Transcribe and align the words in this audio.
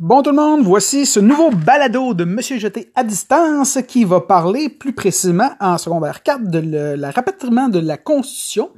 Bon 0.00 0.22
tout 0.22 0.30
le 0.30 0.36
monde, 0.36 0.62
voici 0.64 1.06
ce 1.06 1.20
nouveau 1.20 1.50
balado 1.50 2.14
de 2.14 2.24
Monsieur 2.24 2.58
Jeté 2.58 2.90
à 2.96 3.04
distance 3.04 3.78
qui 3.86 4.04
va 4.04 4.20
parler 4.20 4.68
plus 4.68 4.92
précisément 4.92 5.50
en 5.60 5.78
secondaire 5.78 6.24
4 6.24 6.50
de 6.50 6.96
la 6.96 7.12
rapatriement 7.12 7.68
de 7.68 7.78
la 7.78 7.96
Constitution 7.96 8.72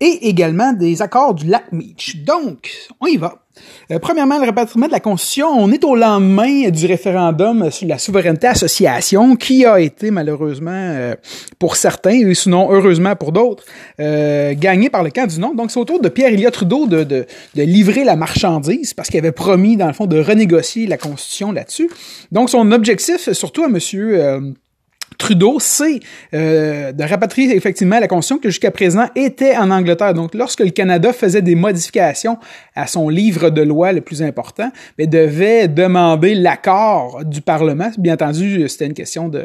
et 0.00 0.28
également 0.28 0.72
des 0.72 1.00
accords 1.00 1.34
du 1.34 1.46
lac 1.46 1.70
Meach. 1.70 2.24
Donc, 2.24 2.72
on 3.00 3.06
y 3.06 3.16
va. 3.16 3.44
Euh, 3.90 3.98
premièrement, 3.98 4.38
le 4.38 4.46
rapatriement 4.46 4.86
de 4.86 4.92
la 4.92 5.00
Constitution, 5.00 5.48
on 5.48 5.70
est 5.72 5.84
au 5.84 5.94
lendemain 5.94 6.68
du 6.68 6.86
référendum 6.86 7.70
sur 7.70 7.88
la 7.88 7.98
souveraineté 7.98 8.46
association 8.46 9.36
qui 9.36 9.64
a 9.64 9.80
été 9.80 10.10
malheureusement 10.10 10.70
euh, 10.72 11.14
pour 11.58 11.76
certains, 11.76 12.28
et 12.28 12.34
sinon 12.34 12.68
heureusement 12.70 13.16
pour 13.16 13.32
d'autres, 13.32 13.64
euh, 14.00 14.54
gagné 14.56 14.90
par 14.90 15.02
le 15.02 15.10
camp 15.10 15.26
du 15.26 15.40
non. 15.40 15.54
Donc 15.54 15.70
c'est 15.70 15.80
au 15.80 15.84
tour 15.84 16.00
de 16.00 16.08
Pierre-Éliott 16.08 16.52
Trudeau 16.52 16.86
de, 16.86 17.04
de, 17.04 17.26
de, 17.54 17.62
livrer 17.62 18.04
la 18.04 18.16
marchandise 18.16 18.94
parce 18.94 19.08
qu'il 19.08 19.18
avait 19.18 19.32
promis 19.32 19.76
dans 19.76 19.86
le 19.86 19.92
fond 19.92 20.06
de 20.06 20.20
renégocier 20.20 20.86
la 20.86 20.96
Constitution 20.96 21.52
là-dessus. 21.52 21.90
Donc 22.32 22.50
son 22.50 22.72
objectif, 22.72 23.32
surtout 23.32 23.64
à 23.64 23.68
monsieur... 23.68 24.54
Trudeau, 25.28 25.58
c'est 25.60 26.00
euh, 26.32 26.90
de 26.92 27.04
rapatrier 27.04 27.54
effectivement 27.54 27.98
la 28.00 28.08
Constitution 28.08 28.38
que 28.38 28.48
jusqu'à 28.48 28.70
présent 28.70 29.08
était 29.14 29.54
en 29.58 29.70
Angleterre. 29.70 30.14
Donc, 30.14 30.34
lorsque 30.34 30.60
le 30.60 30.70
Canada 30.70 31.12
faisait 31.12 31.42
des 31.42 31.54
modifications 31.54 32.38
à 32.74 32.86
son 32.86 33.10
livre 33.10 33.50
de 33.50 33.60
loi 33.60 33.92
le 33.92 34.00
plus 34.00 34.22
important, 34.22 34.70
mais 34.96 35.06
devait 35.06 35.68
demander 35.68 36.34
l'accord 36.34 37.26
du 37.26 37.42
Parlement. 37.42 37.90
Bien 37.98 38.14
entendu, 38.14 38.66
c'était 38.70 38.86
une 38.86 38.94
question 38.94 39.28
de, 39.28 39.44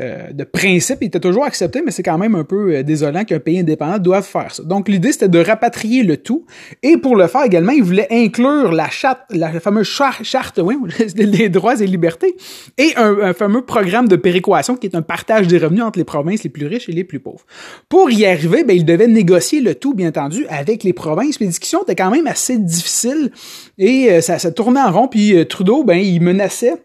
euh, 0.00 0.32
de 0.32 0.42
principe. 0.42 0.98
Il 1.02 1.06
était 1.06 1.20
toujours 1.20 1.44
accepté, 1.44 1.82
mais 1.86 1.92
c'est 1.92 2.02
quand 2.02 2.18
même 2.18 2.34
un 2.34 2.42
peu 2.42 2.74
euh, 2.74 2.82
désolant 2.82 3.24
qu'un 3.24 3.38
pays 3.38 3.60
indépendant 3.60 3.98
doive 3.98 4.24
faire 4.24 4.52
ça. 4.52 4.64
Donc, 4.64 4.88
l'idée, 4.88 5.12
c'était 5.12 5.28
de 5.28 5.38
rapatrier 5.38 6.02
le 6.02 6.16
tout. 6.16 6.46
Et 6.82 6.96
pour 6.96 7.14
le 7.14 7.28
faire 7.28 7.44
également, 7.44 7.70
il 7.70 7.84
voulait 7.84 8.08
inclure 8.10 8.72
la 8.72 8.90
charte, 8.90 9.20
la 9.30 9.52
fameuse 9.60 9.86
charte, 9.86 10.58
oui, 10.60 10.76
des 11.14 11.48
droits 11.48 11.80
et 11.80 11.86
libertés, 11.86 12.34
et 12.76 12.92
un, 12.96 13.18
un 13.20 13.32
fameux 13.34 13.62
programme 13.62 14.08
de 14.08 14.16
péréquation 14.16 14.74
qui 14.74 14.88
est 14.88 14.96
un 14.96 15.02
partage 15.12 15.46
des 15.46 15.58
revenus 15.58 15.82
entre 15.82 15.98
les 15.98 16.06
provinces 16.06 16.42
les 16.42 16.48
plus 16.48 16.66
riches 16.66 16.88
et 16.88 16.92
les 16.92 17.04
plus 17.04 17.20
pauvres. 17.20 17.44
Pour 17.90 18.10
y 18.10 18.24
arriver, 18.24 18.64
ben, 18.64 18.74
il 18.74 18.86
devait 18.86 19.08
négocier 19.08 19.60
le 19.60 19.74
tout, 19.74 19.92
bien 19.92 20.08
entendu, 20.08 20.46
avec 20.48 20.84
les 20.84 20.94
provinces. 20.94 21.38
Les 21.38 21.48
discussions 21.48 21.82
étaient 21.82 21.94
quand 21.94 22.10
même 22.10 22.26
assez 22.26 22.56
difficiles 22.56 23.30
et 23.76 24.10
euh, 24.10 24.20
ça, 24.22 24.38
ça 24.38 24.50
tournait 24.50 24.80
en 24.80 24.90
rond. 24.90 25.08
Puis 25.08 25.36
euh, 25.36 25.44
Trudeau, 25.44 25.84
ben, 25.84 25.96
il 25.96 26.22
menaçait 26.22 26.76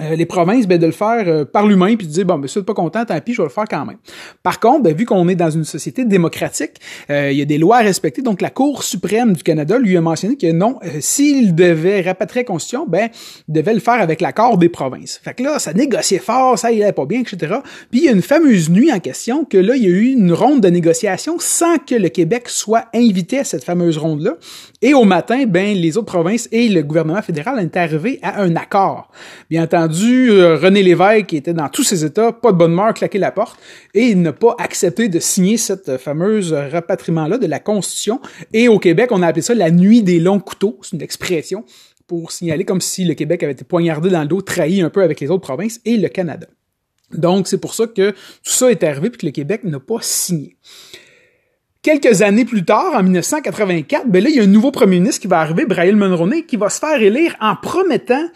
euh, 0.00 0.16
les 0.16 0.26
provinces, 0.26 0.66
ben, 0.66 0.78
de 0.78 0.86
le 0.86 0.92
faire 0.92 1.24
euh, 1.26 1.44
par 1.44 1.66
lui-même, 1.66 1.96
puis 1.96 2.06
de 2.06 2.12
dire, 2.12 2.24
bon, 2.24 2.38
ben, 2.38 2.48
si 2.48 2.58
vous 2.58 2.64
pas 2.64 2.74
content, 2.74 3.04
tant 3.04 3.20
pis, 3.20 3.34
je 3.34 3.42
vais 3.42 3.48
le 3.48 3.52
faire 3.52 3.64
quand 3.68 3.84
même. 3.84 3.98
Par 4.42 4.60
contre, 4.60 4.82
ben, 4.82 4.94
vu 4.94 5.04
qu'on 5.04 5.28
est 5.28 5.34
dans 5.34 5.50
une 5.50 5.64
société 5.64 6.04
démocratique, 6.04 6.74
euh, 7.10 7.30
il 7.32 7.38
y 7.38 7.42
a 7.42 7.44
des 7.44 7.58
lois 7.58 7.78
à 7.78 7.82
respecter, 7.82 8.22
donc 8.22 8.40
la 8.40 8.50
Cour 8.50 8.82
suprême 8.82 9.34
du 9.34 9.42
Canada 9.42 9.78
lui 9.78 9.96
a 9.96 10.00
mentionné 10.00 10.36
que 10.36 10.50
non, 10.52 10.78
s'il 11.00 11.54
devait 11.54 12.00
rapatrier 12.00 12.42
la 12.42 12.46
Constitution, 12.46 12.86
ben, 12.88 13.08
il 13.48 13.54
devait 13.54 13.74
le 13.74 13.80
faire 13.80 14.00
avec 14.00 14.20
l'accord 14.20 14.58
des 14.58 14.68
provinces. 14.68 15.20
Fait 15.22 15.34
que 15.34 15.42
là, 15.42 15.58
ça 15.58 15.72
négociait 15.72 16.18
fort, 16.18 16.58
ça 16.58 16.68
allait 16.68 16.92
pas 16.92 17.06
bien, 17.06 17.20
etc. 17.20 17.56
Puis 17.90 18.00
il 18.00 18.04
y 18.04 18.08
a 18.08 18.12
une 18.12 18.22
fameuse 18.22 18.70
nuit 18.70 18.92
en 18.92 19.00
question 19.00 19.44
que 19.44 19.58
là, 19.58 19.76
il 19.76 19.82
y 19.82 19.86
a 19.86 19.90
eu 19.90 20.12
une 20.12 20.32
ronde 20.32 20.60
de 20.60 20.68
négociation 20.68 21.36
sans 21.38 21.78
que 21.78 21.94
le 21.94 22.08
Québec 22.08 22.48
soit 22.48 22.86
invité 22.94 23.40
à 23.40 23.44
cette 23.44 23.64
fameuse 23.64 23.98
ronde-là. 23.98 24.36
Et 24.80 24.94
au 24.94 25.04
matin, 25.04 25.44
ben, 25.46 25.76
les 25.76 25.96
autres 25.96 26.06
provinces 26.06 26.48
et 26.52 26.68
le 26.68 26.82
gouvernement 26.82 27.22
fédéral 27.22 27.62
étaient 27.62 27.80
arrivés 27.80 28.18
à 28.22 28.40
un 28.42 28.54
accord. 28.56 29.10
Bien 29.50 29.64
entendu, 29.64 29.87
euh, 29.92 30.56
René 30.56 30.82
Lévesque, 30.82 31.26
qui 31.26 31.36
était 31.36 31.52
dans 31.52 31.68
tous 31.68 31.84
ses 31.84 32.04
états, 32.04 32.32
pas 32.32 32.52
de 32.52 32.56
bonne 32.56 32.72
humeur, 32.72 32.94
claquer 32.94 33.18
la 33.18 33.32
porte, 33.32 33.58
et 33.94 34.08
il 34.08 34.22
n'a 34.22 34.32
pas 34.32 34.54
accepté 34.58 35.08
de 35.08 35.18
signer 35.18 35.56
cette 35.56 35.96
fameuse 35.96 36.52
rapatriement-là 36.52 37.38
de 37.38 37.46
la 37.46 37.60
Constitution. 37.60 38.20
Et 38.52 38.68
au 38.68 38.78
Québec, 38.78 39.10
on 39.12 39.22
a 39.22 39.26
appelé 39.28 39.42
ça 39.42 39.54
la 39.54 39.70
nuit 39.70 40.02
des 40.02 40.20
longs 40.20 40.40
couteaux. 40.40 40.78
C'est 40.82 40.96
une 40.96 41.02
expression 41.02 41.64
pour 42.06 42.32
signaler 42.32 42.64
comme 42.64 42.80
si 42.80 43.04
le 43.04 43.14
Québec 43.14 43.42
avait 43.42 43.52
été 43.52 43.64
poignardé 43.64 44.08
dans 44.08 44.22
le 44.22 44.28
dos, 44.28 44.40
trahi 44.40 44.80
un 44.80 44.90
peu 44.90 45.02
avec 45.02 45.20
les 45.20 45.30
autres 45.30 45.42
provinces 45.42 45.80
et 45.84 45.96
le 45.96 46.08
Canada. 46.08 46.46
Donc, 47.12 47.48
c'est 47.48 47.58
pour 47.58 47.74
ça 47.74 47.86
que 47.86 48.10
tout 48.10 48.16
ça 48.42 48.70
est 48.70 48.82
arrivé 48.82 49.10
puis 49.10 49.18
que 49.18 49.26
le 49.26 49.32
Québec 49.32 49.64
n'a 49.64 49.80
pas 49.80 49.98
signé. 50.00 50.56
Quelques 51.82 52.22
années 52.22 52.44
plus 52.44 52.64
tard, 52.64 52.94
en 52.94 53.02
1984, 53.02 54.08
ben 54.08 54.22
là, 54.22 54.30
il 54.30 54.36
y 54.36 54.40
a 54.40 54.42
un 54.42 54.46
nouveau 54.46 54.72
premier 54.72 54.98
ministre 54.98 55.22
qui 55.22 55.28
va 55.28 55.38
arriver, 55.38 55.64
Brian 55.64 55.94
Mulroney, 55.94 56.44
qui 56.44 56.56
va 56.56 56.70
se 56.70 56.80
faire 56.80 57.00
élire 57.00 57.36
en 57.40 57.54
promettant 57.56 58.28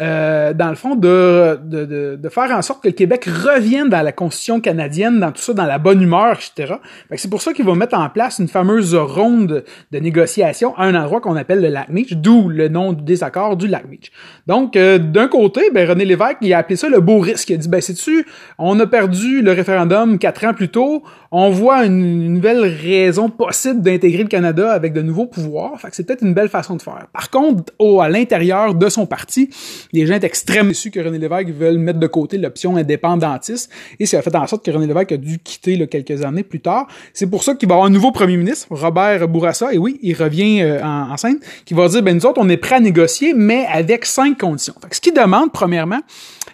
euh, 0.00 0.52
dans 0.54 0.68
le 0.68 0.76
fond, 0.76 0.94
de, 0.94 1.58
de, 1.64 2.16
de, 2.16 2.28
faire 2.28 2.52
en 2.52 2.62
sorte 2.62 2.84
que 2.84 2.88
le 2.88 2.94
Québec 2.94 3.24
revienne 3.24 3.88
dans 3.88 4.02
la 4.02 4.12
Constitution 4.12 4.60
canadienne, 4.60 5.18
dans 5.18 5.32
tout 5.32 5.42
ça, 5.42 5.52
dans 5.54 5.64
la 5.64 5.78
bonne 5.78 6.00
humeur, 6.00 6.36
etc. 6.36 6.74
C'est 7.16 7.28
pour 7.28 7.42
ça 7.42 7.52
qu'il 7.52 7.64
va 7.64 7.74
mettre 7.74 7.98
en 7.98 8.08
place 8.08 8.38
une 8.38 8.46
fameuse 8.46 8.94
ronde 8.94 9.64
de 9.90 9.98
négociation 9.98 10.76
à 10.76 10.84
un 10.84 10.94
endroit 10.94 11.20
qu'on 11.20 11.34
appelle 11.34 11.60
le 11.60 11.68
lac 11.68 11.88
Meach, 11.88 12.12
d'où 12.12 12.48
le 12.48 12.68
nom 12.68 12.92
du 12.92 13.02
désaccord 13.02 13.56
du 13.56 13.66
lac 13.66 13.88
Meach. 13.88 14.12
Donc, 14.46 14.76
euh, 14.76 14.98
d'un 14.98 15.26
côté, 15.26 15.62
ben, 15.72 15.88
René 15.88 16.04
Lévesque, 16.04 16.38
il 16.42 16.52
a 16.54 16.58
appelé 16.58 16.76
ça 16.76 16.88
le 16.88 17.00
beau 17.00 17.18
risque. 17.18 17.50
Il 17.50 17.54
a 17.54 17.56
dit, 17.56 17.68
ben, 17.68 17.80
c'est-tu, 17.80 18.24
on 18.58 18.78
a 18.78 18.86
perdu 18.86 19.42
le 19.42 19.50
référendum 19.50 20.20
quatre 20.20 20.44
ans 20.44 20.54
plus 20.54 20.68
tôt, 20.68 21.02
on 21.30 21.50
voit 21.50 21.84
une, 21.84 22.34
nouvelle 22.34 22.64
raison 22.64 23.28
possible 23.28 23.82
d'intégrer 23.82 24.22
le 24.22 24.28
Canada 24.28 24.72
avec 24.72 24.92
de 24.92 25.02
nouveaux 25.02 25.26
pouvoirs. 25.26 25.78
Fait 25.80 25.90
que 25.90 25.96
c'est 25.96 26.04
peut-être 26.04 26.22
une 26.22 26.34
belle 26.34 26.48
façon 26.48 26.76
de 26.76 26.82
faire. 26.82 27.06
Par 27.12 27.30
contre, 27.30 27.72
au, 27.78 28.00
à 28.00 28.08
l'intérieur 28.08 28.74
de 28.74 28.88
son 28.88 29.06
parti, 29.06 29.50
les 29.92 30.06
gens 30.06 30.18
extrêmement 30.20 30.68
déçus 30.68 30.90
que 30.90 31.00
René 31.00 31.18
Lévesque 31.18 31.50
veulent 31.50 31.78
mettre 31.78 31.98
de 31.98 32.06
côté 32.06 32.38
l'option 32.38 32.76
indépendantiste 32.76 33.70
et 33.98 34.06
ça 34.06 34.18
a 34.18 34.22
fait 34.22 34.34
en 34.34 34.46
sorte 34.46 34.64
que 34.64 34.70
René 34.70 34.86
Lévesque 34.86 35.12
a 35.12 35.16
dû 35.16 35.38
quitter 35.38 35.76
là, 35.76 35.86
quelques 35.86 36.22
années 36.24 36.42
plus 36.42 36.60
tard. 36.60 36.86
C'est 37.12 37.28
pour 37.28 37.42
ça 37.42 37.54
qu'il 37.54 37.68
va 37.68 37.76
avoir 37.76 37.88
un 37.88 37.92
nouveau 37.92 38.12
premier 38.12 38.36
ministre, 38.36 38.66
Robert 38.70 39.26
Bourassa, 39.28 39.72
et 39.72 39.78
oui, 39.78 39.98
il 40.02 40.14
revient 40.14 40.62
euh, 40.62 40.82
en, 40.82 41.16
scène, 41.16 41.38
qui 41.64 41.74
va 41.74 41.88
dire, 41.88 42.02
ben 42.02 42.14
nous 42.14 42.26
autres, 42.26 42.40
on 42.40 42.48
est 42.48 42.56
prêts 42.56 42.76
à 42.76 42.80
négocier, 42.80 43.32
mais 43.34 43.66
avec 43.70 44.04
cinq 44.04 44.38
conditions. 44.38 44.74
Fait 44.82 44.94
ce 44.94 45.00
qu'il 45.00 45.14
demande, 45.14 45.52
premièrement, 45.52 46.00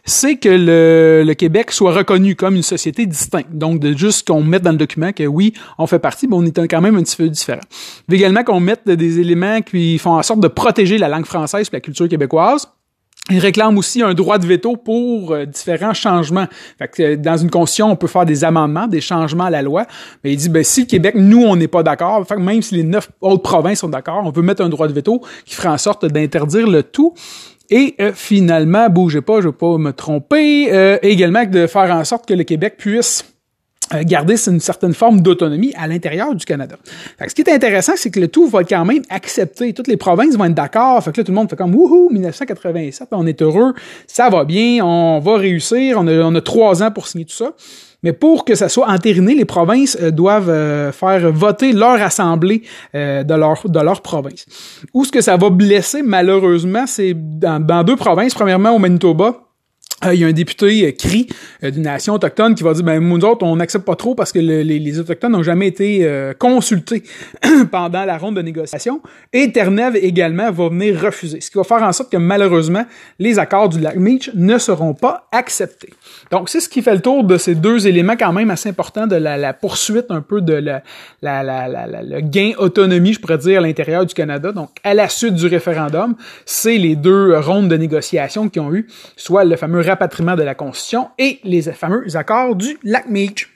c'est 0.04 0.36
que 0.36 0.48
le, 1.24 1.34
Québec 1.34 1.72
soit 1.72 1.92
reconnu 1.92 2.36
comme 2.36 2.54
une 2.54 2.62
société 2.62 3.06
distincte. 3.06 3.50
Donc, 3.50 3.80
de 3.80 3.96
juste 3.96 4.26
qu'on 4.26 4.42
mette 4.42 4.62
dans 4.62 4.70
le 4.70 4.76
document 4.76 5.12
que 5.12 5.24
oui, 5.24 5.54
on 5.78 5.86
fait 5.86 5.98
partie, 5.98 6.28
mais 6.28 6.36
on 6.36 6.44
est 6.44 6.68
quand 6.68 6.80
même 6.80 6.96
un 6.96 7.02
petit 7.02 7.16
peu 7.16 7.28
différent. 7.28 7.60
Mais 8.08 8.16
également 8.16 8.44
qu'on 8.44 8.60
mette 8.60 8.88
des 8.88 9.18
éléments 9.18 9.62
qui 9.62 9.98
font 9.98 10.12
en 10.12 10.22
sorte 10.22 10.40
de 10.40 10.48
protéger 10.48 10.98
la 10.98 11.08
langue 11.08 11.24
française 11.24 11.68
et 11.72 11.76
la 11.76 11.80
culture 11.80 12.08
québécoise. 12.08 12.68
Il 13.30 13.38
réclame 13.38 13.78
aussi 13.78 14.02
un 14.02 14.12
droit 14.12 14.36
de 14.36 14.46
veto 14.46 14.76
pour 14.76 15.32
euh, 15.32 15.46
différents 15.46 15.94
changements. 15.94 16.46
Fait 16.78 16.88
que, 16.88 17.02
euh, 17.02 17.16
dans 17.16 17.38
une 17.38 17.50
constitution, 17.50 17.90
on 17.90 17.96
peut 17.96 18.06
faire 18.06 18.26
des 18.26 18.44
amendements, 18.44 18.86
des 18.86 19.00
changements 19.00 19.44
à 19.44 19.50
la 19.50 19.62
loi. 19.62 19.86
Mais 20.22 20.32
il 20.32 20.36
dit, 20.36 20.50
ben, 20.50 20.62
si 20.62 20.82
le 20.82 20.86
Québec, 20.86 21.14
nous, 21.16 21.42
on 21.42 21.56
n'est 21.56 21.68
pas 21.68 21.82
d'accord, 21.82 22.26
fait 22.26 22.36
même 22.36 22.60
si 22.60 22.74
les 22.74 22.82
neuf 22.82 23.08
autres 23.22 23.42
provinces 23.42 23.78
sont 23.78 23.88
d'accord, 23.88 24.22
on 24.24 24.32
peut 24.32 24.42
mettre 24.42 24.62
un 24.62 24.68
droit 24.68 24.88
de 24.88 24.92
veto 24.92 25.22
qui 25.46 25.54
fera 25.54 25.72
en 25.72 25.78
sorte 25.78 26.04
d'interdire 26.04 26.68
le 26.68 26.82
tout. 26.82 27.14
Et 27.70 27.94
euh, 28.00 28.12
finalement, 28.14 28.88
bougez 28.90 29.22
pas, 29.22 29.40
je 29.40 29.48
vais 29.48 29.54
pas 29.54 29.78
me 29.78 29.92
tromper, 29.92 30.72
euh, 30.72 30.98
également 31.02 31.44
de 31.44 31.66
faire 31.66 31.90
en 31.94 32.04
sorte 32.04 32.26
que 32.26 32.34
le 32.34 32.44
Québec 32.44 32.74
puisse 32.76 33.24
garder 34.02 34.36
une 34.48 34.60
certaine 34.60 34.94
forme 34.94 35.20
d'autonomie 35.20 35.72
à 35.76 35.86
l'intérieur 35.86 36.34
du 36.34 36.44
Canada. 36.44 36.76
Fait 37.18 37.24
que 37.24 37.30
ce 37.30 37.34
qui 37.34 37.42
est 37.42 37.52
intéressant, 37.52 37.92
c'est 37.96 38.10
que 38.10 38.20
le 38.20 38.28
tout 38.28 38.46
va 38.46 38.62
être 38.62 38.68
quand 38.68 38.84
même 38.84 39.02
accepté. 39.10 39.72
Toutes 39.72 39.88
les 39.88 39.96
provinces 39.96 40.36
vont 40.36 40.46
être 40.46 40.54
d'accord. 40.54 41.02
Fait 41.02 41.12
que 41.12 41.20
là, 41.20 41.24
tout 41.24 41.32
le 41.32 41.36
monde 41.36 41.50
fait 41.50 41.56
comme 41.56 41.74
wouhou, 41.74 42.08
1987, 42.10 43.08
on 43.12 43.26
est 43.26 43.42
heureux, 43.42 43.74
ça 44.06 44.30
va 44.30 44.44
bien, 44.44 44.84
on 44.84 45.20
va 45.20 45.36
réussir, 45.36 45.96
on 45.98 46.06
a, 46.06 46.12
on 46.22 46.34
a 46.34 46.40
trois 46.40 46.82
ans 46.82 46.90
pour 46.90 47.06
signer 47.06 47.24
tout 47.24 47.34
ça. 47.34 47.52
Mais 48.04 48.12
pour 48.12 48.44
que 48.44 48.54
ça 48.54 48.68
soit 48.68 48.88
entériné, 48.88 49.34
les 49.34 49.46
provinces 49.46 49.96
euh, 50.00 50.10
doivent 50.10 50.50
euh, 50.50 50.92
faire 50.92 51.32
voter 51.32 51.72
leur 51.72 52.00
assemblée 52.02 52.62
euh, 52.94 53.24
de 53.24 53.34
leur 53.34 53.66
de 53.66 53.80
leur 53.80 54.02
province. 54.02 54.44
Où 54.92 55.06
ce 55.06 55.10
que 55.10 55.22
ça 55.22 55.38
va 55.38 55.48
blesser 55.48 56.02
malheureusement, 56.02 56.86
c'est 56.86 57.14
dans, 57.14 57.64
dans 57.64 57.82
deux 57.82 57.96
provinces. 57.96 58.34
Premièrement 58.34 58.72
au 58.72 58.78
Manitoba, 58.78 59.43
il 60.12 60.20
y 60.20 60.24
a 60.24 60.26
un 60.26 60.32
député 60.32 60.94
cri 60.94 61.28
d'une 61.62 61.82
nation 61.82 62.14
autochtone 62.14 62.54
qui 62.54 62.62
va 62.62 62.72
dire 62.74 62.84
ben 62.84 63.00
nous 63.00 63.24
autres 63.24 63.44
on 63.44 63.56
n'accepte 63.56 63.84
pas 63.84 63.96
trop 63.96 64.14
parce 64.14 64.32
que 64.32 64.38
les, 64.38 64.98
autochtones 64.98 65.32
n'ont 65.32 65.42
jamais 65.42 65.68
été 65.68 66.08
consultés 66.38 67.02
pendant 67.70 68.04
la 68.04 68.18
ronde 68.18 68.36
de 68.36 68.42
négociation 68.42 69.00
et 69.32 69.50
Terre-Neuve 69.52 69.96
également 69.96 70.50
va 70.50 70.68
venir 70.68 71.00
refuser 71.00 71.40
ce 71.40 71.50
qui 71.50 71.58
va 71.58 71.64
faire 71.64 71.82
en 71.82 71.92
sorte 71.92 72.10
que 72.10 72.16
malheureusement 72.16 72.84
les 73.18 73.38
accords 73.38 73.68
du 73.68 73.80
lac 73.80 73.96
Meach 73.96 74.30
ne 74.34 74.58
seront 74.58 74.94
pas 74.94 75.28
acceptés. 75.32 75.92
Donc, 76.30 76.48
c'est 76.48 76.60
ce 76.60 76.68
qui 76.68 76.82
fait 76.82 76.94
le 76.94 77.00
tour 77.00 77.24
de 77.24 77.36
ces 77.36 77.54
deux 77.54 77.86
éléments 77.86 78.16
quand 78.18 78.32
même 78.32 78.50
assez 78.50 78.68
importants 78.68 79.06
de 79.06 79.16
la, 79.16 79.52
poursuite 79.52 80.06
un 80.10 80.20
peu 80.20 80.40
de 80.40 80.54
la, 80.54 80.82
le 81.22 82.20
gain 82.20 82.52
autonomie, 82.58 83.12
je 83.12 83.20
pourrais 83.20 83.38
dire, 83.38 83.58
à 83.58 83.62
l'intérieur 83.62 84.04
du 84.06 84.14
Canada. 84.14 84.52
Donc, 84.52 84.70
à 84.82 84.94
la 84.94 85.08
suite 85.08 85.34
du 85.34 85.46
référendum, 85.46 86.16
c'est 86.44 86.78
les 86.78 86.96
deux 86.96 87.36
rondes 87.38 87.68
de 87.68 87.76
négociation 87.76 88.48
qui 88.48 88.60
ont 88.60 88.72
eu, 88.74 88.86
soit 89.16 89.44
le 89.44 89.56
fameux 89.56 89.80
rapatriement 89.94 90.34
de 90.34 90.42
la 90.42 90.56
Constitution 90.56 91.10
et 91.18 91.38
les 91.44 91.62
fameux 91.70 92.16
accords 92.16 92.56
du 92.56 92.78
lac 92.82 93.08
Meach. 93.08 93.53